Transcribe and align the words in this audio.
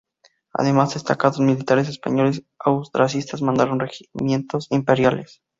Además 0.53 0.95
destacados 0.95 1.39
militares 1.41 1.87
españoles 1.87 2.43
austracistas 2.57 3.43
mandaron 3.43 3.79
regimientos 3.79 4.65
imperiales. 4.71 5.43